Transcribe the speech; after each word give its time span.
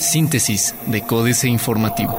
Síntesis 0.00 0.74
de 0.86 1.02
Códice 1.02 1.48
Informativo. 1.48 2.18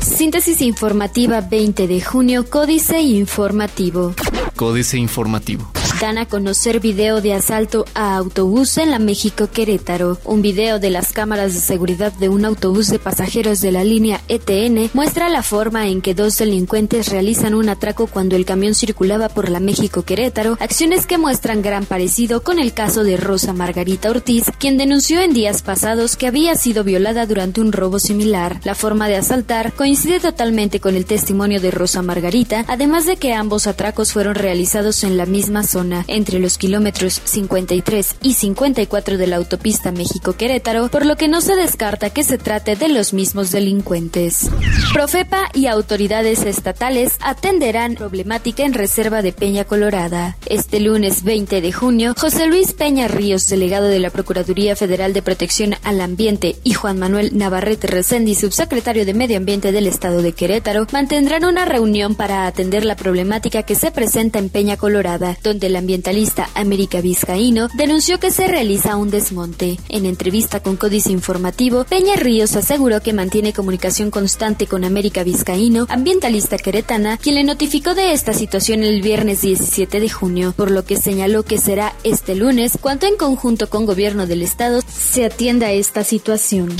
Síntesis 0.00 0.60
informativa 0.60 1.40
20 1.40 1.86
de 1.86 2.00
junio, 2.00 2.48
Códice 2.48 3.00
Informativo. 3.00 4.14
Códice 4.56 4.98
Informativo 4.98 5.79
dan 6.00 6.16
a 6.16 6.24
conocer 6.24 6.80
video 6.80 7.20
de 7.20 7.34
asalto 7.34 7.84
a 7.94 8.16
autobús 8.16 8.78
en 8.78 8.90
la 8.90 8.98
México 8.98 9.48
Querétaro. 9.52 10.18
Un 10.24 10.40
video 10.40 10.78
de 10.78 10.88
las 10.88 11.12
cámaras 11.12 11.52
de 11.52 11.60
seguridad 11.60 12.10
de 12.14 12.30
un 12.30 12.46
autobús 12.46 12.88
de 12.88 12.98
pasajeros 12.98 13.60
de 13.60 13.70
la 13.70 13.84
línea 13.84 14.22
ETN 14.28 14.90
muestra 14.94 15.28
la 15.28 15.42
forma 15.42 15.88
en 15.88 16.00
que 16.00 16.14
dos 16.14 16.38
delincuentes 16.38 17.10
realizan 17.10 17.52
un 17.52 17.68
atraco 17.68 18.06
cuando 18.06 18.34
el 18.34 18.46
camión 18.46 18.74
circulaba 18.74 19.28
por 19.28 19.50
la 19.50 19.60
México 19.60 20.02
Querétaro, 20.02 20.56
acciones 20.58 21.06
que 21.06 21.18
muestran 21.18 21.60
gran 21.60 21.84
parecido 21.84 22.42
con 22.42 22.58
el 22.58 22.72
caso 22.72 23.04
de 23.04 23.18
Rosa 23.18 23.52
Margarita 23.52 24.08
Ortiz, 24.08 24.46
quien 24.58 24.78
denunció 24.78 25.20
en 25.20 25.34
días 25.34 25.60
pasados 25.60 26.16
que 26.16 26.26
había 26.26 26.54
sido 26.54 26.82
violada 26.82 27.26
durante 27.26 27.60
un 27.60 27.72
robo 27.72 27.98
similar. 27.98 28.58
La 28.64 28.74
forma 28.74 29.06
de 29.08 29.16
asaltar 29.16 29.74
coincide 29.74 30.18
totalmente 30.18 30.80
con 30.80 30.96
el 30.96 31.04
testimonio 31.04 31.60
de 31.60 31.70
Rosa 31.70 32.00
Margarita, 32.00 32.64
además 32.68 33.04
de 33.04 33.16
que 33.16 33.34
ambos 33.34 33.66
atracos 33.66 34.12
fueron 34.12 34.34
realizados 34.34 35.04
en 35.04 35.18
la 35.18 35.26
misma 35.26 35.62
zona 35.62 35.89
entre 36.06 36.38
los 36.38 36.58
kilómetros 36.58 37.20
53 37.24 38.16
y 38.22 38.34
54 38.34 39.18
de 39.18 39.26
la 39.26 39.36
autopista 39.36 39.92
México-Querétaro, 39.92 40.88
por 40.88 41.06
lo 41.06 41.16
que 41.16 41.28
no 41.28 41.40
se 41.40 41.56
descarta 41.56 42.10
que 42.10 42.24
se 42.24 42.38
trate 42.38 42.76
de 42.76 42.88
los 42.88 43.12
mismos 43.12 43.50
delincuentes. 43.50 44.48
Profepa 44.92 45.50
y 45.54 45.66
autoridades 45.66 46.44
estatales 46.44 47.16
atenderán 47.20 47.94
problemática 47.94 48.64
en 48.64 48.74
reserva 48.74 49.22
de 49.22 49.32
Peña 49.32 49.64
Colorada. 49.64 50.36
Este 50.46 50.80
lunes 50.80 51.22
20 51.24 51.60
de 51.60 51.72
junio, 51.72 52.14
José 52.18 52.46
Luis 52.46 52.72
Peña 52.72 53.08
Ríos, 53.08 53.46
delegado 53.46 53.88
de 53.88 53.98
la 53.98 54.10
Procuraduría 54.10 54.76
Federal 54.76 55.12
de 55.12 55.22
Protección 55.22 55.74
al 55.82 56.00
Ambiente, 56.00 56.56
y 56.64 56.74
Juan 56.74 56.98
Manuel 56.98 57.36
Navarrete 57.36 57.86
Resendi, 57.86 58.34
subsecretario 58.34 59.04
de 59.04 59.14
Medio 59.14 59.36
Ambiente 59.36 59.72
del 59.72 59.86
Estado 59.86 60.22
de 60.22 60.32
Querétaro, 60.32 60.86
mantendrán 60.92 61.44
una 61.44 61.64
reunión 61.64 62.14
para 62.14 62.46
atender 62.46 62.84
la 62.84 62.96
problemática 62.96 63.62
que 63.62 63.74
se 63.74 63.90
presenta 63.90 64.38
en 64.38 64.48
Peña 64.48 64.76
Colorada, 64.76 65.36
donde 65.42 65.68
la 65.68 65.79
ambientalista 65.80 66.48
América 66.54 67.00
Vizcaíno 67.00 67.68
denunció 67.74 68.20
que 68.20 68.30
se 68.30 68.46
realiza 68.46 68.96
un 68.96 69.10
desmonte. 69.10 69.78
En 69.88 70.06
entrevista 70.06 70.60
con 70.60 70.76
Códice 70.76 71.10
Informativo, 71.10 71.84
Peña 71.84 72.16
Ríos 72.16 72.54
aseguró 72.54 73.00
que 73.00 73.12
mantiene 73.12 73.52
comunicación 73.52 74.10
constante 74.10 74.66
con 74.66 74.84
América 74.84 75.24
Vizcaíno, 75.24 75.86
ambientalista 75.88 76.58
queretana, 76.58 77.16
quien 77.16 77.34
le 77.34 77.44
notificó 77.44 77.94
de 77.94 78.12
esta 78.12 78.32
situación 78.32 78.84
el 78.84 79.02
viernes 79.02 79.40
17 79.42 80.00
de 80.00 80.08
junio, 80.08 80.54
por 80.56 80.70
lo 80.70 80.84
que 80.84 80.96
señaló 80.96 81.42
que 81.42 81.58
será 81.58 81.94
este 82.04 82.34
lunes 82.34 82.78
cuando 82.80 83.06
en 83.06 83.16
conjunto 83.16 83.68
con 83.68 83.86
gobierno 83.86 84.26
del 84.26 84.42
estado 84.42 84.82
se 84.86 85.24
atienda 85.24 85.72
esta 85.72 86.04
situación. 86.04 86.76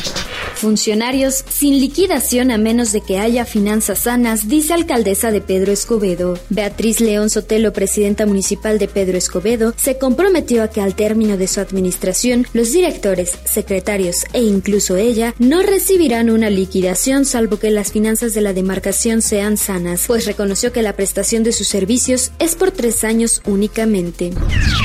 Funcionarios 0.61 1.43
sin 1.49 1.81
liquidación 1.81 2.51
a 2.51 2.59
menos 2.59 2.93
de 2.93 3.01
que 3.01 3.19
haya 3.19 3.47
finanzas 3.47 4.01
sanas, 4.01 4.47
dice 4.47 4.75
alcaldesa 4.75 5.31
de 5.31 5.41
Pedro 5.41 5.73
Escobedo. 5.73 6.39
Beatriz 6.51 7.01
León 7.01 7.31
Sotelo, 7.31 7.73
presidenta 7.73 8.27
municipal 8.27 8.79
de 8.79 8.87
Pedro 8.87 9.17
Escobedo, 9.17 9.73
se 9.79 9.97
comprometió 9.97 10.63
a 10.63 10.69
que 10.69 10.83
al 10.83 10.95
término 10.95 11.39
de 11.39 11.47
su 11.47 11.61
administración, 11.61 12.47
los 12.53 12.73
directores, 12.73 13.39
secretarios 13.47 14.27
e 14.35 14.43
incluso 14.43 14.99
ella 14.99 15.35
no 15.39 15.63
recibirán 15.63 16.29
una 16.29 16.51
liquidación 16.51 17.25
salvo 17.25 17.59
que 17.59 17.71
las 17.71 17.91
finanzas 17.91 18.35
de 18.35 18.43
la 18.43 18.53
demarcación 18.53 19.23
sean 19.23 19.57
sanas, 19.57 20.05
pues 20.09 20.27
reconoció 20.27 20.73
que 20.73 20.83
la 20.83 20.95
prestación 20.95 21.43
de 21.43 21.53
sus 21.53 21.69
servicios 21.69 22.33
es 22.39 22.55
por 22.55 22.71
tres 22.71 23.03
años 23.03 23.41
únicamente. 23.47 24.35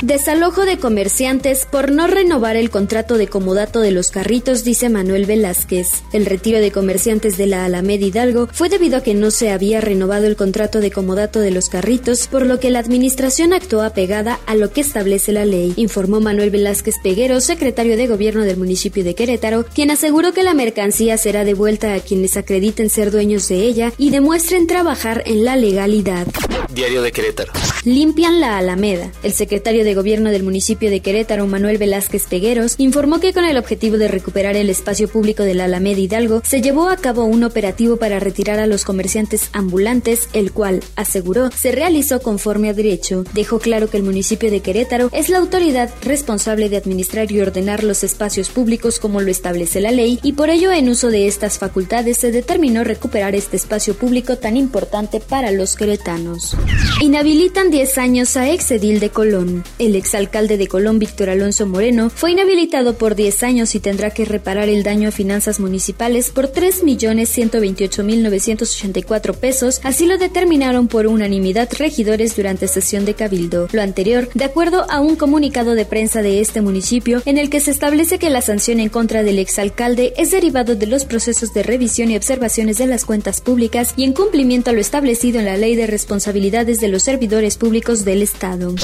Desalojo 0.02 0.64
de 0.64 0.78
comerciantes 0.78 1.66
por 1.70 1.92
no 1.92 2.06
renovar 2.06 2.56
el 2.56 2.70
contrato 2.70 3.18
de 3.18 3.26
comodato 3.26 3.80
de 3.80 3.90
los 3.90 4.10
carritos, 4.10 4.64
dice 4.64 4.88
Manuel 4.88 5.26
Velázquez. 5.26 5.65
El 6.12 6.26
retiro 6.26 6.60
de 6.60 6.70
comerciantes 6.70 7.36
de 7.36 7.46
la 7.46 7.64
Alameda 7.64 8.04
Hidalgo 8.04 8.48
fue 8.52 8.68
debido 8.68 8.98
a 8.98 9.02
que 9.02 9.14
no 9.14 9.30
se 9.30 9.50
había 9.50 9.80
renovado 9.80 10.26
el 10.26 10.36
contrato 10.36 10.80
de 10.80 10.90
comodato 10.90 11.40
de 11.40 11.50
los 11.50 11.68
carritos, 11.68 12.28
por 12.28 12.46
lo 12.46 12.60
que 12.60 12.70
la 12.70 12.78
administración 12.78 13.52
actuó 13.52 13.82
apegada 13.82 14.38
a 14.46 14.54
lo 14.54 14.70
que 14.70 14.80
establece 14.80 15.32
la 15.32 15.44
ley, 15.44 15.72
informó 15.76 16.20
Manuel 16.20 16.50
Velázquez 16.50 16.96
Peguero, 17.02 17.40
secretario 17.40 17.96
de 17.96 18.06
gobierno 18.06 18.44
del 18.44 18.56
municipio 18.56 19.02
de 19.02 19.14
Querétaro, 19.14 19.64
quien 19.74 19.90
aseguró 19.90 20.32
que 20.32 20.44
la 20.44 20.54
mercancía 20.54 21.16
será 21.18 21.44
devuelta 21.44 21.94
a 21.94 22.00
quienes 22.00 22.36
acrediten 22.36 22.88
ser 22.88 23.10
dueños 23.10 23.48
de 23.48 23.62
ella 23.62 23.92
y 23.98 24.10
demuestren 24.10 24.66
trabajar 24.66 25.22
en 25.26 25.44
la 25.44 25.56
legalidad. 25.56 26.28
Diario 26.72 27.02
de 27.02 27.12
Querétaro. 27.12 27.52
Limpian 27.84 28.40
la 28.40 28.58
Alameda. 28.58 29.10
El 29.22 29.32
secretario 29.32 29.84
de 29.84 29.94
gobierno 29.94 30.30
del 30.30 30.42
municipio 30.42 30.90
de 30.90 31.00
Querétaro, 31.00 31.46
Manuel 31.46 31.78
Velázquez 31.78 32.26
Pegueros, 32.26 32.74
informó 32.78 33.20
que 33.20 33.32
con 33.32 33.44
el 33.44 33.56
objetivo 33.56 33.96
de 33.96 34.08
recuperar 34.08 34.56
el 34.56 34.70
espacio 34.70 35.08
público 35.08 35.42
de 35.42 35.54
la 35.56 35.64
Alameda 35.64 36.00
Hidalgo, 36.00 36.42
se 36.44 36.60
llevó 36.62 36.88
a 36.88 36.96
cabo 36.96 37.24
un 37.24 37.44
operativo 37.44 37.96
para 37.96 38.20
retirar 38.20 38.58
a 38.58 38.66
los 38.66 38.84
comerciantes 38.84 39.50
ambulantes, 39.52 40.28
el 40.32 40.52
cual, 40.52 40.82
aseguró, 40.94 41.50
se 41.50 41.72
realizó 41.72 42.20
conforme 42.20 42.68
a 42.68 42.74
derecho. 42.74 43.24
Dejó 43.34 43.58
claro 43.58 43.90
que 43.90 43.96
el 43.96 44.02
municipio 44.02 44.50
de 44.50 44.60
Querétaro 44.60 45.10
es 45.12 45.28
la 45.28 45.38
autoridad 45.38 45.90
responsable 46.02 46.68
de 46.68 46.76
administrar 46.76 47.30
y 47.32 47.40
ordenar 47.40 47.84
los 47.84 48.04
espacios 48.04 48.50
públicos 48.50 48.98
como 48.98 49.20
lo 49.20 49.30
establece 49.30 49.80
la 49.80 49.90
ley 49.90 50.18
y 50.22 50.32
por 50.32 50.50
ello 50.50 50.72
en 50.72 50.88
uso 50.88 51.10
de 51.10 51.26
estas 51.26 51.58
facultades 51.58 52.18
se 52.18 52.30
determinó 52.30 52.84
recuperar 52.84 53.34
este 53.34 53.56
espacio 53.56 53.94
público 53.94 54.36
tan 54.36 54.56
importante 54.56 55.20
para 55.20 55.50
los 55.52 55.76
queretanos. 55.76 56.56
Inhabilitan 57.00 57.70
10 57.70 57.98
años 57.98 58.36
a 58.36 58.50
exedil 58.50 59.00
de 59.00 59.10
Colón. 59.10 59.64
El 59.78 59.96
exalcalde 59.96 60.56
de 60.56 60.68
Colón, 60.68 60.98
Víctor 60.98 61.30
Alonso 61.30 61.66
Moreno, 61.66 62.10
fue 62.10 62.32
inhabilitado 62.32 62.98
por 62.98 63.14
10 63.14 63.42
años 63.42 63.74
y 63.74 63.80
tendrá 63.80 64.10
que 64.10 64.24
reparar 64.24 64.68
el 64.68 64.82
daño 64.82 65.08
a 65.08 65.12
finanzas 65.12 65.45
municipales 65.60 66.30
por 66.30 66.52
3.128.984 66.52 69.34
pesos, 69.34 69.80
así 69.82 70.06
lo 70.06 70.18
determinaron 70.18 70.88
por 70.88 71.06
unanimidad 71.06 71.68
regidores 71.78 72.36
durante 72.36 72.68
sesión 72.68 73.04
de 73.04 73.14
cabildo. 73.14 73.68
Lo 73.72 73.82
anterior, 73.82 74.28
de 74.34 74.44
acuerdo 74.44 74.86
a 74.90 75.00
un 75.00 75.16
comunicado 75.16 75.74
de 75.74 75.84
prensa 75.84 76.22
de 76.22 76.40
este 76.40 76.60
municipio, 76.60 77.22
en 77.24 77.38
el 77.38 77.50
que 77.50 77.60
se 77.60 77.70
establece 77.70 78.18
que 78.18 78.30
la 78.30 78.42
sanción 78.42 78.80
en 78.80 78.88
contra 78.88 79.22
del 79.22 79.38
exalcalde 79.38 80.12
es 80.16 80.30
derivado 80.30 80.74
de 80.74 80.86
los 80.86 81.04
procesos 81.04 81.52
de 81.54 81.62
revisión 81.62 82.10
y 82.10 82.16
observaciones 82.16 82.78
de 82.78 82.86
las 82.86 83.04
cuentas 83.04 83.40
públicas 83.40 83.94
y 83.96 84.04
en 84.04 84.12
cumplimiento 84.12 84.70
a 84.70 84.72
lo 84.72 84.80
establecido 84.80 85.38
en 85.38 85.46
la 85.46 85.56
Ley 85.56 85.76
de 85.76 85.86
Responsabilidades 85.86 86.80
de 86.80 86.88
los 86.88 87.02
Servidores 87.02 87.56
Públicos 87.56 88.04
del 88.04 88.22
Estado. 88.22 88.74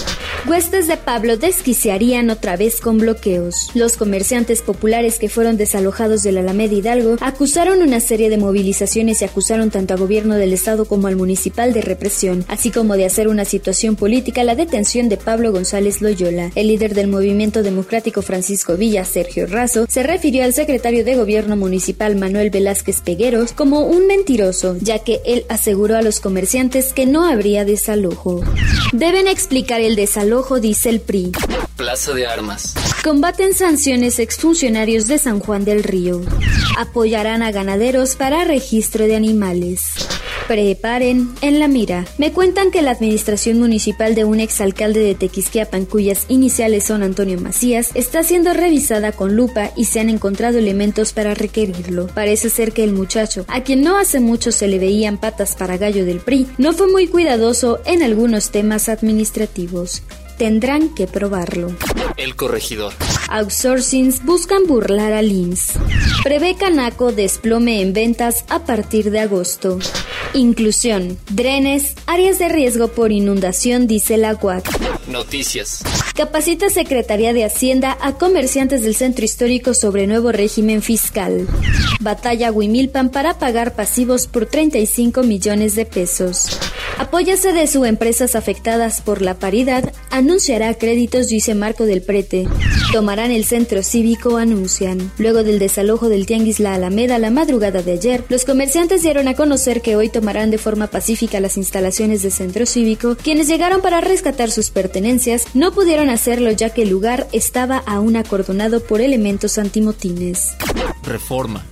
Huestes 0.45 0.89
de 0.89 0.97
Pablo 0.97 1.37
desquiciarían 1.37 2.29
otra 2.29 2.57
vez 2.57 2.81
con 2.81 2.99
bloqueos. 2.99 3.71
Los 3.75 3.97
comerciantes 3.97 4.61
populares 4.61 5.21
que 5.21 5.29
fueron 5.29 5.57
desalojados 5.57 6.25
de 6.25 6.33
la 6.33 6.41
Alameda 6.41 6.75
Hidalgo 6.75 7.17
acusaron 7.21 7.81
una 7.81 8.01
serie 8.01 8.29
de 8.29 8.39
movilizaciones 8.39 9.23
y 9.23 9.25
acusaron 9.25 9.71
tanto 9.71 9.95
al 9.95 10.01
gobierno 10.01 10.35
del 10.35 10.53
estado 10.53 10.85
como 10.85 11.07
al 11.07 11.15
municipal 11.15 11.73
de 11.73 11.81
represión, 11.81 12.45
así 12.49 12.73
como 12.73 12.97
de 12.97 13.05
hacer 13.05 13.29
una 13.29 13.45
situación 13.45 13.95
política 13.95 14.43
la 14.43 14.57
detención 14.57 15.09
de 15.09 15.17
Pablo 15.17 15.53
González 15.53 16.03
Loyola. 16.03 16.51
El 16.57 16.67
líder 16.67 16.95
del 16.95 17.07
movimiento 17.07 17.63
democrático 17.63 18.21
Francisco 18.21 18.77
Villa, 18.77 19.05
Sergio 19.05 19.47
Razo, 19.47 19.87
se 19.89 20.03
refirió 20.03 20.43
al 20.43 20.55
secretario 20.55 21.05
de 21.05 21.15
gobierno 21.15 21.57
municipal 21.57 22.17
Manuel 22.17 22.51
Velázquez 22.51 23.01
Pegueros 23.01 23.53
como 23.53 23.87
un 23.87 24.09
mentiroso, 24.09 24.77
ya 24.81 24.99
que 24.99 25.21
él 25.25 25.45
aseguró 25.49 25.97
a 25.97 26.03
los 26.03 26.19
comerciantes 26.19 26.93
que 26.93 27.07
no 27.07 27.27
habría 27.27 27.65
desalojo. 27.65 28.41
Deben 28.93 29.29
explicar 29.29 29.81
el 29.81 29.95
desalojo, 29.95 30.32
dice 30.61 30.89
el 30.89 31.01
PRI. 31.01 31.33
Plaza 31.77 32.15
de 32.15 32.27
Armas. 32.27 32.75
Combaten 33.05 33.53
sanciones 33.53 34.19
exfuncionarios 34.19 35.07
de 35.07 35.19
San 35.19 35.41
Juan 35.41 35.65
del 35.67 35.83
Río. 35.83 36.23
Apoyarán 36.79 37.43
a 37.43 37.53
ganaderos 37.53 38.17
para 38.17 38.45
registro 38.45 39.07
de 39.07 39.15
animales. 39.15 39.93
Preparen 40.49 41.33
en 41.43 41.59
la 41.59 41.69
mira. 41.69 42.07
Me 42.17 42.33
cuentan 42.33 42.71
que 42.71 42.81
la 42.83 42.93
administración 42.93 43.59
municipal 43.59 44.15
de 44.15 44.25
un 44.25 44.41
exalcalde 44.41 45.01
de 45.01 45.15
Tequisquiapan, 45.15 45.85
cuyas 45.85 46.25
iniciales 46.29 46.85
son 46.85 47.03
Antonio 47.03 47.39
Macías, 47.39 47.91
está 47.95 48.23
siendo 48.23 48.55
revisada 48.55 49.13
con 49.13 49.37
lupa 49.37 49.71
y 49.77 49.85
se 49.85 50.01
han 50.01 50.09
encontrado 50.09 50.59
elementos 50.59 51.13
para 51.13 51.35
requerirlo. 51.35 52.07
Parece 52.09 52.49
ser 52.49 52.73
que 52.73 52.85
el 52.85 52.93
muchacho, 52.93 53.45
a 53.49 53.63
quien 53.63 53.83
no 53.83 53.99
hace 53.99 54.19
mucho 54.19 54.51
se 54.51 54.67
le 54.67 54.79
veían 54.79 55.19
patas 55.19 55.57
para 55.57 55.77
gallo 55.77 56.07
del 56.07 56.21
PRI, 56.21 56.49
no 56.59 56.73
fue 56.73 56.91
muy 56.91 57.07
cuidadoso 57.07 57.81
en 57.85 58.03
algunos 58.03 58.51
temas 58.51 58.89
administrativos 58.89 60.03
tendrán 60.37 60.95
que 60.95 61.07
probarlo. 61.07 61.75
El 62.17 62.37
corregidor. 62.37 62.93
Outsourcings 63.29 64.25
buscan 64.25 64.67
burlar 64.67 65.13
a 65.13 65.23
Lins. 65.23 65.73
Prevé 66.23 66.55
Canaco 66.57 67.13
desplome 67.13 67.81
en 67.81 67.93
ventas 67.93 68.45
a 68.49 68.65
partir 68.65 69.11
de 69.11 69.21
agosto. 69.21 69.79
Inclusión. 70.35 71.19
Drenes. 71.31 71.95
Áreas 72.07 72.39
de 72.39 72.49
riesgo 72.49 72.89
por 72.89 73.13
inundación, 73.13 73.87
dice 73.87 74.17
la 74.17 74.35
UAC. 74.41 74.69
Noticias. 75.09 75.83
Capacita 76.15 76.71
Secretaría 76.71 77.33
de 77.33 77.45
Hacienda 77.45 77.97
a 78.01 78.15
comerciantes 78.15 78.83
del 78.83 78.95
centro 78.95 79.25
histórico 79.25 79.75
sobre 79.75 80.07
nuevo 80.07 80.33
régimen 80.33 80.83
fiscal. 80.83 81.47
Batalla 82.01 82.51
Huimilpan 82.53 83.11
para 83.11 83.39
pagar 83.39 83.75
pasivos 83.75 84.27
por 84.27 84.47
35 84.47 85.23
millones 85.23 85.75
de 85.75 85.87
pesos. 85.87 86.59
Apóyase 86.99 87.53
de 87.53 87.67
sus 87.67 87.87
empresas 87.87 88.35
afectadas 88.35 89.01
por 89.01 89.23
la 89.23 89.35
paridad 89.35 89.93
anunciará 90.13 90.73
créditos, 90.75 91.29
dice 91.29 91.55
Marco 91.55 91.85
del 91.85 92.03
Prete. 92.03 92.47
Tomarán 92.93 93.33
el 93.33 93.45
centro 93.45 93.83
cívico, 93.83 94.37
anuncian. 94.37 95.11
Luego 95.19 95.43
del 95.43 95.59
desalojo 95.59 96.09
del 96.09 96.27
Tianguis 96.27 96.61
La 96.61 96.75
Alameda 96.75 97.19
la 97.19 97.31
madrugada 97.31 97.83
de 97.83 97.93
ayer, 97.93 98.25
los 98.29 98.45
comerciantes 98.45 99.03
dieron 99.03 99.27
a 99.27 99.35
conocer 99.35 99.81
que 99.81 99.97
hoy 99.97 100.09
tomarán 100.09 100.51
de 100.51 100.59
forma 100.59 100.87
pacífica 100.87 101.41
las 101.41 101.57
instalaciones 101.57 102.23
del 102.23 102.33
centro 102.33 102.67
cívico. 102.67 103.17
Quienes 103.17 103.49
llegaron 103.49 103.81
para 103.81 104.01
rescatar 104.01 104.51
sus 104.51 104.71
pertenencias 104.71 105.47
no 105.55 105.73
pudieron 105.73 106.11
hacerlo 106.11 106.51
ya 106.53 106.71
que 106.71 106.83
el 106.83 106.91
lugar 106.91 107.27
estaba 107.33 107.79
aún 107.79 108.17
acordonado 108.17 108.81
por 108.81 109.01
elementos 109.01 109.59
antimotines. 109.59 110.51
Reforma. 111.03 111.65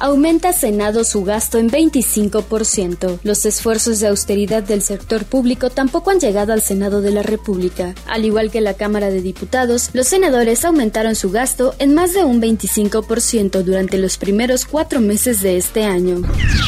Aumenta 0.00 0.52
Senado 0.52 1.02
su 1.02 1.24
gasto 1.24 1.58
en 1.58 1.68
25%. 1.70 3.18
Los 3.24 3.44
esfuerzos 3.44 3.98
de 3.98 4.06
austeridad 4.06 4.62
del 4.62 4.80
sector 4.80 5.24
público 5.24 5.70
tampoco 5.70 6.10
han 6.10 6.20
llegado 6.20 6.52
al 6.52 6.62
Senado 6.62 7.00
de 7.00 7.10
la 7.10 7.24
República. 7.24 7.96
Al 8.06 8.24
igual 8.24 8.52
que 8.52 8.60
la 8.60 8.74
Cámara 8.74 9.10
de 9.10 9.20
Diputados, 9.22 9.90
los 9.94 10.06
senadores 10.06 10.64
aumentaron 10.64 11.16
su 11.16 11.32
gasto 11.32 11.74
en 11.80 11.94
más 11.94 12.14
de 12.14 12.22
un 12.22 12.40
25% 12.40 13.62
durante 13.64 13.98
los 13.98 14.18
primeros 14.18 14.66
cuatro 14.66 15.00
meses 15.00 15.42
de 15.42 15.56
este 15.56 15.84
año. 15.84 16.22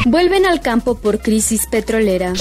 Vuelven 0.06 0.44
al 0.44 0.60
campo 0.60 0.96
por 0.96 1.20
crisis 1.20 1.66
petrolera. 1.70 2.32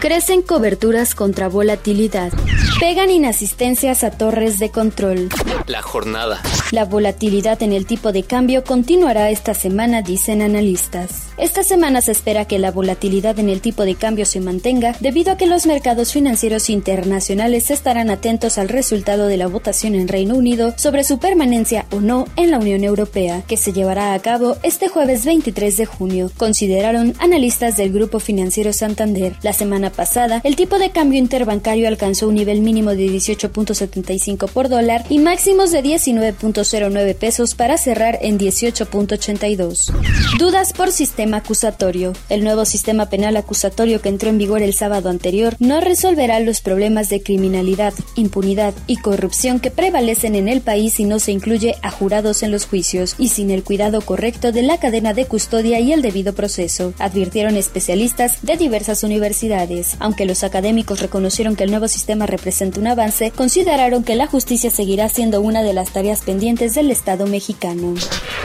Crecen 0.00 0.42
coberturas 0.42 1.14
contra 1.14 1.48
volatilidad. 1.48 2.32
Pegan 2.80 3.10
inasistencias 3.10 4.04
a 4.04 4.10
torres 4.10 4.58
de 4.58 4.70
control. 4.70 5.30
La 5.66 5.80
jornada. 5.80 6.42
La 6.70 6.84
volatilidad 6.84 7.62
en 7.62 7.72
el 7.72 7.86
tipo 7.86 8.12
de 8.12 8.24
cambio 8.24 8.64
continuará 8.64 9.30
esta 9.30 9.54
semana, 9.54 10.02
dicen 10.02 10.33
analistas. 10.42 11.24
Esta 11.36 11.62
semana 11.62 12.00
se 12.00 12.12
espera 12.12 12.44
que 12.44 12.58
la 12.58 12.70
volatilidad 12.70 13.38
en 13.38 13.48
el 13.48 13.60
tipo 13.60 13.84
de 13.84 13.96
cambio 13.96 14.24
se 14.24 14.40
mantenga 14.40 14.96
debido 15.00 15.32
a 15.32 15.36
que 15.36 15.46
los 15.46 15.66
mercados 15.66 16.12
financieros 16.12 16.70
internacionales 16.70 17.70
estarán 17.70 18.10
atentos 18.10 18.58
al 18.58 18.68
resultado 18.68 19.26
de 19.26 19.36
la 19.36 19.48
votación 19.48 19.94
en 19.94 20.08
Reino 20.08 20.36
Unido 20.36 20.74
sobre 20.76 21.04
su 21.04 21.18
permanencia 21.18 21.86
o 21.90 22.00
no 22.00 22.26
en 22.36 22.50
la 22.50 22.58
Unión 22.58 22.84
Europea, 22.84 23.42
que 23.46 23.56
se 23.56 23.72
llevará 23.72 24.14
a 24.14 24.18
cabo 24.20 24.56
este 24.62 24.88
jueves 24.88 25.24
23 25.24 25.76
de 25.76 25.86
junio, 25.86 26.30
consideraron 26.36 27.14
analistas 27.18 27.76
del 27.76 27.92
Grupo 27.92 28.20
Financiero 28.20 28.72
Santander. 28.72 29.36
La 29.42 29.52
semana 29.52 29.90
pasada, 29.90 30.40
el 30.44 30.56
tipo 30.56 30.78
de 30.78 30.90
cambio 30.90 31.18
interbancario 31.18 31.88
alcanzó 31.88 32.28
un 32.28 32.36
nivel 32.36 32.60
mínimo 32.60 32.90
de 32.90 33.06
18.75 33.06 34.48
por 34.48 34.68
dólar 34.68 35.04
y 35.08 35.18
máximos 35.18 35.70
de 35.72 35.82
19.09 35.82 37.14
pesos 37.16 37.54
para 37.54 37.76
cerrar 37.76 38.18
en 38.22 38.38
18.82. 38.38 39.92
Dudas 40.32 40.72
por 40.72 40.90
sistema 40.90 41.36
acusatorio. 41.36 42.12
El 42.28 42.42
nuevo 42.42 42.64
sistema 42.64 43.08
penal 43.08 43.36
acusatorio 43.36 44.00
que 44.00 44.08
entró 44.08 44.30
en 44.30 44.38
vigor 44.38 44.62
el 44.62 44.74
sábado 44.74 45.08
anterior 45.08 45.54
no 45.60 45.80
resolverá 45.80 46.40
los 46.40 46.60
problemas 46.60 47.08
de 47.08 47.22
criminalidad, 47.22 47.94
impunidad 48.16 48.74
y 48.88 48.96
corrupción 48.96 49.60
que 49.60 49.70
prevalecen 49.70 50.34
en 50.34 50.48
el 50.48 50.60
país 50.60 50.94
si 50.94 51.04
no 51.04 51.20
se 51.20 51.30
incluye 51.30 51.76
a 51.82 51.92
jurados 51.92 52.42
en 52.42 52.50
los 52.50 52.66
juicios 52.66 53.14
y 53.16 53.28
sin 53.28 53.52
el 53.52 53.62
cuidado 53.62 54.00
correcto 54.00 54.50
de 54.50 54.62
la 54.62 54.78
cadena 54.78 55.14
de 55.14 55.26
custodia 55.26 55.78
y 55.78 55.92
el 55.92 56.02
debido 56.02 56.32
proceso, 56.32 56.94
advirtieron 56.98 57.56
especialistas 57.56 58.38
de 58.42 58.56
diversas 58.56 59.04
universidades. 59.04 59.96
Aunque 60.00 60.24
los 60.24 60.42
académicos 60.42 60.98
reconocieron 60.98 61.54
que 61.54 61.62
el 61.62 61.70
nuevo 61.70 61.86
sistema 61.86 62.26
representa 62.26 62.80
un 62.80 62.88
avance, 62.88 63.30
consideraron 63.30 64.02
que 64.02 64.16
la 64.16 64.26
justicia 64.26 64.70
seguirá 64.70 65.08
siendo 65.08 65.40
una 65.40 65.62
de 65.62 65.74
las 65.74 65.92
tareas 65.92 66.22
pendientes 66.22 66.74
del 66.74 66.90
Estado 66.90 67.28
mexicano. 67.28 67.94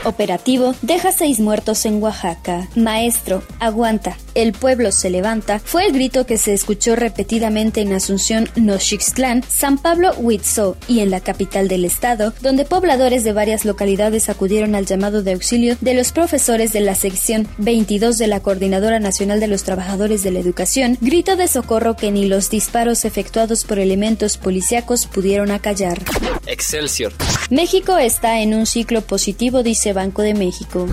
Operativo 0.06 0.76
deja 0.82 1.12
seis 1.12 1.40
muertos 1.40 1.69
en 1.70 2.02
Oaxaca. 2.02 2.68
Maestro, 2.76 3.44
aguanta, 3.60 4.18
el 4.34 4.54
pueblo 4.54 4.92
se 4.92 5.12
levanta, 5.12 5.60
fue 5.60 5.86
el 5.86 5.94
grito 5.94 6.26
que 6.26 6.38
se 6.38 6.54
escuchó 6.54 6.96
repetidamente 6.96 7.82
en 7.82 7.94
Asunción, 7.94 8.50
Nochixtlán, 8.56 9.44
San 9.48 9.78
Pablo, 9.78 10.14
Huitzó 10.18 10.78
y 10.88 11.02
en 11.02 11.12
la 11.12 11.20
capital 11.20 11.68
del 11.68 11.86
estado, 11.86 12.34
donde 12.42 12.66
pobladores 12.66 13.24
de 13.24 13.34
varias 13.34 13.66
localidades 13.66 14.30
acudieron 14.30 14.74
al 14.74 14.88
llamado 14.88 15.22
de 15.22 15.34
auxilio 15.34 15.78
de 15.80 15.94
los 15.94 16.12
profesores 16.12 16.74
de 16.74 16.80
la 16.80 16.96
sección 16.96 17.48
22 17.60 18.18
de 18.18 18.28
la 18.28 18.40
Coordinadora 18.40 19.00
Nacional 19.00 19.40
de 19.40 19.48
los 19.48 19.64
Trabajadores 19.64 20.24
de 20.24 20.32
la 20.32 20.40
Educación, 20.40 20.98
grito 21.02 21.36
de 21.36 21.48
socorro 21.48 21.96
que 21.96 22.12
ni 22.12 22.26
los 22.26 22.50
disparos 22.50 23.06
efectuados 23.06 23.64
por 23.64 23.78
elementos 23.78 24.38
policíacos 24.38 25.06
pudieron 25.06 25.52
acallar. 25.52 26.00
Excelsior. 26.48 27.14
México 27.52 27.98
está 27.98 28.40
en 28.40 28.56
un 28.56 28.66
ciclo 28.66 29.02
positivo, 29.02 29.62
dice 29.62 29.94
Banco 29.94 30.24
de 30.24 30.34
México. 30.34 30.88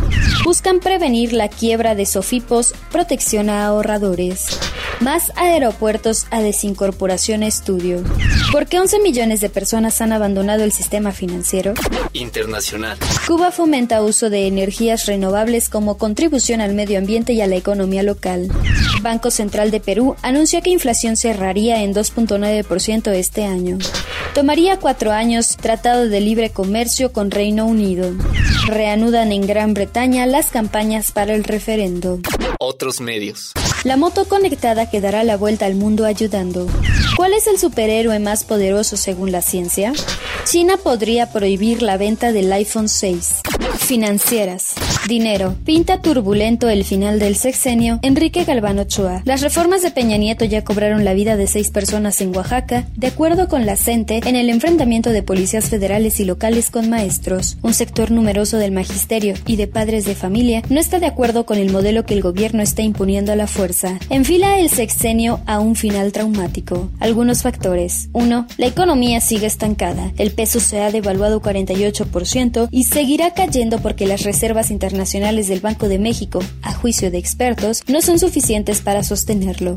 Buscan 0.66 0.80
prevenir 0.80 1.32
la 1.32 1.46
quiebra 1.48 1.94
de 1.94 2.04
Sofipos, 2.06 2.74
protección 2.90 3.50
a 3.50 3.66
ahorradores. 3.66 4.58
Más 4.98 5.30
aeropuertos 5.36 6.26
a 6.32 6.40
desincorporación 6.40 7.44
estudio. 7.44 8.02
¿Por 8.50 8.66
qué 8.66 8.80
11 8.80 8.98
millones 8.98 9.40
de 9.40 9.48
personas 9.48 10.00
han 10.00 10.12
abandonado 10.12 10.64
el 10.64 10.72
sistema 10.72 11.12
financiero? 11.12 11.74
Internacional. 12.14 12.98
Cuba 13.28 13.52
fomenta 13.52 14.02
uso 14.02 14.28
de 14.28 14.48
energías 14.48 15.06
renovables 15.06 15.68
como 15.68 15.98
contribución 15.98 16.60
al 16.60 16.74
medio 16.74 16.98
ambiente 16.98 17.32
y 17.32 17.42
a 17.42 17.46
la 17.46 17.54
economía 17.54 18.02
local. 18.02 18.48
Banco 19.02 19.30
Central 19.30 19.70
de 19.70 19.78
Perú 19.78 20.16
anuncia 20.22 20.62
que 20.62 20.70
inflación 20.70 21.16
cerraría 21.16 21.84
en 21.84 21.94
2.9% 21.94 23.12
este 23.12 23.44
año. 23.44 23.78
Tomaría 24.36 24.78
cuatro 24.78 25.12
años 25.12 25.56
Tratado 25.56 26.10
de 26.10 26.20
Libre 26.20 26.50
Comercio 26.50 27.10
con 27.10 27.30
Reino 27.30 27.64
Unido. 27.64 28.12
Reanudan 28.66 29.32
en 29.32 29.46
Gran 29.46 29.72
Bretaña 29.72 30.26
las 30.26 30.50
campañas 30.50 31.10
para 31.10 31.34
el 31.34 31.42
referendo. 31.42 32.20
Otros 32.58 33.00
medios. 33.00 33.52
La 33.84 33.96
moto 33.96 34.28
conectada 34.28 34.90
que 34.90 35.00
dará 35.00 35.24
la 35.24 35.38
vuelta 35.38 35.64
al 35.64 35.74
mundo 35.74 36.04
ayudando. 36.04 36.66
¿Cuál 37.16 37.32
es 37.32 37.46
el 37.46 37.58
superhéroe 37.58 38.18
más 38.18 38.44
poderoso 38.44 38.98
según 38.98 39.32
la 39.32 39.40
ciencia? 39.40 39.94
China 40.44 40.76
podría 40.76 41.32
prohibir 41.32 41.80
la 41.80 41.96
venta 41.96 42.30
del 42.30 42.52
iPhone 42.52 42.90
6. 42.90 43.40
Financieras. 43.78 44.74
Dinero. 45.06 45.54
Pinta 45.64 46.02
turbulento 46.02 46.68
el 46.68 46.84
final 46.84 47.20
del 47.20 47.36
sexenio. 47.36 48.00
Enrique 48.02 48.42
Galván 48.42 48.80
Ochoa. 48.80 49.22
Las 49.24 49.40
reformas 49.40 49.82
de 49.82 49.92
Peña 49.92 50.16
Nieto 50.16 50.44
ya 50.44 50.64
cobraron 50.64 51.04
la 51.04 51.14
vida 51.14 51.36
de 51.36 51.46
seis 51.46 51.70
personas 51.70 52.20
en 52.20 52.36
Oaxaca, 52.36 52.86
de 52.96 53.06
acuerdo 53.06 53.46
con 53.46 53.66
la 53.66 53.76
CENTE, 53.76 54.22
en 54.24 54.34
el 54.34 54.50
enfrentamiento 54.50 55.10
de 55.10 55.22
policías 55.22 55.68
federales 55.68 56.18
y 56.18 56.24
locales 56.24 56.70
con 56.70 56.90
maestros. 56.90 57.56
Un 57.62 57.72
sector 57.72 58.10
numeroso 58.10 58.58
del 58.58 58.72
magisterio 58.72 59.34
y 59.46 59.54
de 59.56 59.68
padres 59.68 60.06
de 60.06 60.16
familia 60.16 60.62
no 60.70 60.80
está 60.80 60.98
de 60.98 61.06
acuerdo 61.06 61.46
con 61.46 61.58
el 61.58 61.70
modelo 61.70 62.04
que 62.04 62.14
el 62.14 62.22
gobierno 62.22 62.62
está 62.62 62.82
imponiendo 62.82 63.30
a 63.30 63.36
la 63.36 63.46
fuerza. 63.46 64.00
Enfila 64.10 64.58
el 64.58 64.70
sexenio 64.70 65.40
a 65.46 65.60
un 65.60 65.76
final 65.76 66.10
traumático. 66.10 66.90
Algunos 66.98 67.42
factores. 67.42 68.08
1. 68.12 68.46
La 68.56 68.66
economía 68.66 69.20
sigue 69.20 69.46
estancada. 69.46 70.12
El 70.18 70.32
peso 70.32 70.58
se 70.58 70.80
ha 70.80 70.90
devaluado 70.90 71.40
48% 71.40 72.68
y 72.72 72.84
seguirá 72.84 73.34
cayendo 73.34 73.78
porque 73.78 74.06
las 74.06 74.24
reservas 74.24 74.72
internacionales 74.72 74.95
del 75.48 75.60
Banco 75.60 75.88
de 75.88 75.98
México, 75.98 76.40
a 76.62 76.72
juicio 76.72 77.10
de 77.10 77.18
expertos, 77.18 77.82
no 77.86 78.00
son 78.00 78.18
suficientes 78.18 78.80
para 78.80 79.02
sostenerlo. 79.02 79.76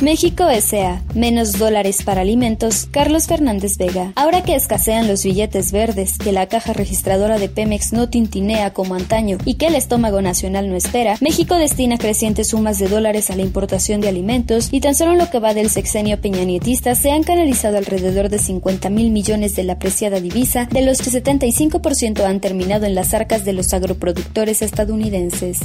México 0.00 0.48
S.A. 0.48 1.02
Menos 1.14 1.52
dólares 1.52 2.02
para 2.04 2.20
alimentos. 2.20 2.86
Carlos 2.90 3.26
Fernández 3.26 3.78
Vega. 3.78 4.12
Ahora 4.14 4.42
que 4.42 4.54
escasean 4.54 5.08
los 5.08 5.24
billetes 5.24 5.72
verdes, 5.72 6.18
que 6.18 6.32
la 6.32 6.46
caja 6.46 6.74
registradora 6.74 7.38
de 7.38 7.48
Pemex 7.48 7.92
no 7.92 8.08
tintinea 8.08 8.74
como 8.74 8.94
antaño 8.94 9.38
y 9.46 9.54
que 9.54 9.68
el 9.68 9.74
estómago 9.74 10.20
nacional 10.20 10.68
no 10.68 10.76
espera, 10.76 11.16
México 11.20 11.56
destina 11.56 11.96
crecientes 11.96 12.48
sumas 12.48 12.78
de 12.78 12.88
dólares 12.88 13.30
a 13.30 13.36
la 13.36 13.42
importación 13.42 14.00
de 14.00 14.08
alimentos 14.08 14.68
y 14.70 14.80
tan 14.80 14.94
solo 14.94 15.12
en 15.12 15.18
lo 15.18 15.30
que 15.30 15.38
va 15.38 15.54
del 15.54 15.70
sexenio 15.70 16.20
peñanietista 16.20 16.94
se 16.94 17.10
han 17.10 17.22
canalizado 17.22 17.78
alrededor 17.78 18.28
de 18.28 18.38
50 18.38 18.90
mil 18.90 19.10
millones 19.10 19.56
de 19.56 19.64
la 19.64 19.74
apreciada 19.74 20.20
divisa, 20.20 20.68
de 20.70 20.82
los 20.82 20.98
que 20.98 21.10
75% 21.10 22.24
han 22.24 22.40
terminado 22.40 22.84
en 22.84 22.94
las 22.94 23.14
arcas 23.14 23.44
de 23.44 23.54
los 23.54 23.72
agroproductores 23.72 24.62
estadounidenses. 24.62 25.58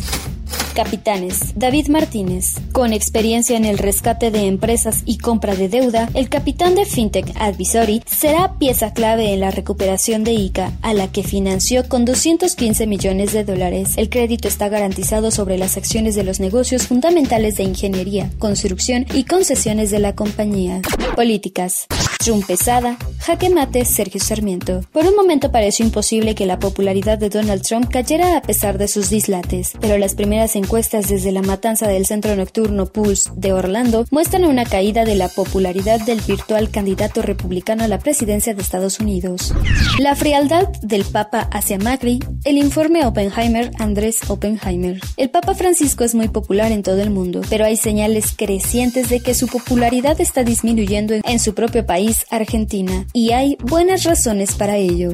Capitanes. 0.74 1.54
David 1.56 1.88
Martínez. 1.88 2.56
Con 2.72 2.94
experiencia 2.94 3.58
en 3.58 3.66
el 3.66 3.78
rescate 3.78 4.32
de 4.32 4.48
empresas 4.48 5.04
y 5.06 5.18
compra 5.18 5.56
de 5.56 5.70
deuda, 5.70 6.10
el 6.14 6.30
capitán 6.30 6.76
de 6.76 6.86
FinTech 6.86 7.34
Advisory 7.36 8.02
será 8.06 8.58
pieza 8.58 8.94
clave 8.94 9.34
en 9.34 9.42
la 9.42 9.52
recuperación 9.52 10.24
de 10.24 10.34
ICA, 10.34 10.72
a 10.82 10.94
la 10.94 11.12
que 11.12 11.24
financió 11.24 11.88
con 11.88 12.06
215 12.06 12.88
millones 12.88 13.34
de 13.34 13.44
dólares. 13.44 13.94
El 13.98 14.10
crédito 14.10 14.48
está 14.48 14.70
garantizado 14.70 15.32
sobre 15.32 15.58
las 15.58 15.78
acciones 15.78 16.16
de 16.16 16.24
los 16.24 16.40
negocios 16.40 16.88
fundamentales 16.88 17.56
de 17.56 17.64
ingeniería, 17.64 18.30
construcción 18.40 19.06
y 19.14 19.26
concesiones 19.26 19.92
de 19.92 20.00
la 20.00 20.16
compañía. 20.16 20.82
Políticas. 21.16 21.88
Trump 22.24 22.46
pesada, 22.46 22.98
jaque 23.20 23.50
mate 23.50 23.84
Sergio 23.84 24.22
Sarmiento. 24.22 24.82
Por 24.92 25.06
un 25.06 25.16
momento 25.16 25.52
pareció 25.52 25.84
imposible 25.84 26.36
que 26.36 26.46
la 26.46 26.60
popularidad 26.60 27.18
de 27.18 27.30
Donald 27.30 27.64
Trump 27.64 27.90
cayera 27.90 28.38
a 28.38 28.44
pesar 28.44 28.78
de 28.78 28.88
sus 28.88 29.10
dislates, 29.10 29.74
pero 29.82 29.98
las 29.98 30.14
primeras 30.14 30.56
encuestas 30.62 31.10
desde 31.10 31.32
la 31.32 31.42
matanza 31.42 31.88
del 31.88 32.06
centro 32.06 32.36
nocturno 32.36 32.86
Pulse 32.86 33.32
de 33.36 33.54
Orlando 33.54 34.06
muestran 34.12 34.46
una 34.46 34.66
caída 34.66 35.06
de 35.06 35.16
la 35.16 35.28
popularidad 35.28 36.00
del 36.02 36.22
virtual 36.22 36.70
candidato 36.70 37.22
republicano 37.22 37.84
a 37.84 37.88
la 37.88 38.00
presidencia 38.00 38.54
de 38.54 38.62
Estados 38.62 39.00
Unidos. 39.00 39.54
La 40.00 40.16
frialdad 40.16 40.70
del 40.82 41.04
Papa 41.04 41.50
hacia 41.52 41.78
Macri, 41.78 42.20
el 42.46 42.58
informe 42.58 43.06
Oppenheimer 43.06 43.72
Andrés 43.80 44.20
Oppenheimer. 44.28 45.00
El 45.18 45.30
Papa 45.30 45.56
Francisco 45.56 46.04
es 46.04 46.16
muy 46.16 46.28
popular 46.28 46.72
en 46.72 46.84
todo 46.84 47.02
el 47.02 47.10
mundo, 47.10 47.42
pero 47.50 47.66
hay 47.66 47.78
señales 47.78 48.34
crecientes 48.36 49.10
de 49.10 49.20
que 49.20 49.34
su 49.34 49.48
popularidad 49.48 50.20
está 50.22 50.44
disminuyendo 50.44 51.16
en 51.24 51.40
su 51.40 51.54
propio 51.54 51.86
país, 51.86 52.26
Argentina, 52.30 53.06
y 53.14 53.32
hay 53.32 53.58
buenas 53.62 54.04
razones 54.04 54.54
para 54.54 54.78
ello. 54.78 55.12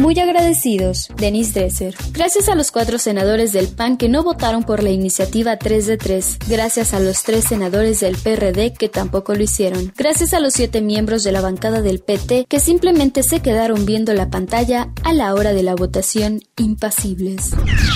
Muy 0.00 0.18
agradecidos, 0.18 1.08
Denis 1.18 1.52
Dresser. 1.52 1.94
Gracias 2.12 2.48
a 2.48 2.54
los 2.54 2.70
cuatro 2.70 2.98
senadores 2.98 3.52
del 3.52 3.68
PAN 3.68 3.98
que 3.98 4.08
no 4.08 4.22
votaron 4.22 4.64
por 4.64 4.82
la 4.82 4.88
iniciativa 4.88 5.58
3 5.58 5.86
de 5.86 5.98
3. 5.98 6.38
Gracias 6.48 6.94
a 6.94 7.00
los 7.00 7.22
tres 7.22 7.44
senadores 7.44 8.00
del 8.00 8.16
PRD 8.16 8.72
que 8.72 8.88
tampoco 8.88 9.34
lo 9.34 9.42
hicieron. 9.42 9.92
Gracias 9.94 10.32
a 10.32 10.40
los 10.40 10.54
siete 10.54 10.80
miembros 10.80 11.22
de 11.22 11.32
la 11.32 11.42
bancada 11.42 11.82
del 11.82 12.00
PT 12.00 12.46
que 12.48 12.60
simplemente 12.60 13.22
se 13.22 13.40
quedaron 13.40 13.84
viendo 13.84 14.14
la 14.14 14.30
pantalla 14.30 14.88
a 15.02 15.12
la 15.12 15.34
hora 15.34 15.52
de 15.52 15.62
la 15.64 15.74
votación 15.74 16.44
impasibles. 16.56 17.50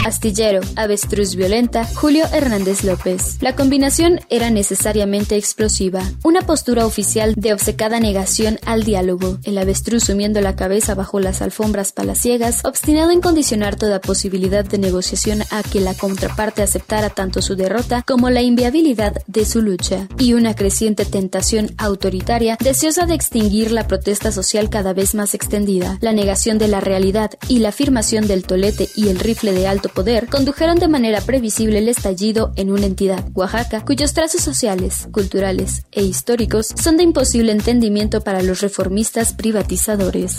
Astillero, 0.05 0.61
avestruz 0.77 1.37
violenta, 1.37 1.87
Julio 1.87 2.27
Hernández 2.35 2.85
López. 2.85 3.39
La 3.41 3.57
combinación 3.57 4.21
era 4.29 4.51
necesariamente 4.51 5.37
explosiva. 5.37 6.03
Una 6.23 6.43
postura 6.43 6.85
oficial 6.85 7.33
de 7.35 7.55
obcecada 7.55 7.99
negación 7.99 8.59
al 8.67 8.85
diálogo. 8.85 9.39
El 9.45 9.57
avestruz 9.57 10.05
sumiendo 10.05 10.43
la 10.43 10.55
cabeza 10.55 10.95
bajo 10.95 11.19
las 11.19 11.41
alfombras 11.41 11.94
palaciegas, 11.95 12.65
obstinado 12.65 13.11
en 13.11 13.21
condicionar 13.21 13.77
toda 13.77 14.01
posibilidad 14.01 14.65
de 14.65 14.79
negociación 14.79 15.43
a 15.51 15.63
que 15.63 15.81
la 15.81 15.95
contraparte 15.95 16.63
aceptara 16.63 17.11
tanto 17.11 17.41
su 17.41 17.57
derrota 17.57 18.03
como 18.03 18.31
la 18.31 18.43
inviabilidad 18.43 19.23
de 19.27 19.45
su 19.45 19.63
lucha, 19.63 20.09
y 20.19 20.35
una 20.35 20.55
creciente 20.55 21.05
tentación 21.05 21.71
autoritaria 21.79 22.59
deseosa 22.61 23.07
de 23.07 23.15
extinguir 23.15 23.71
la 23.71 23.87
protesta 23.87 24.33
social 24.33 24.69
cada 24.69 24.93
vez 24.93 25.15
más 25.15 25.35
extendida, 25.35 25.99
la 26.01 26.13
negación 26.13 26.59
de 26.59 26.69
la 26.69 26.81
realidad 26.81 27.31
y 27.49 27.61
la 27.61 27.71
afirmación 27.71 28.27
del 28.27 28.45
tolete 28.45 28.89
y 28.97 29.09
el 29.09 29.19
rifle 29.19 29.53
de 29.53 29.67
alto 29.67 29.89
poder 29.89 30.27
condujeron 30.27 30.79
de 30.79 30.89
manera 30.89 31.21
previsible 31.21 31.79
el 31.79 31.89
estallido 31.89 32.53
en 32.57 32.71
una 32.71 32.87
entidad, 32.87 33.25
Oaxaca, 33.35 33.85
cuyos 33.85 34.13
trazos 34.13 34.43
sociales, 34.43 35.09
culturales 35.13 35.85
e 35.93 36.03
históricos 36.03 36.69
son 36.81 36.97
de 36.97 37.05
imposible 37.05 37.53
entendimiento 37.53 38.23
para 38.23 38.43
los 38.43 38.61
reformistas 38.61 39.33
privatizadores. 39.33 40.39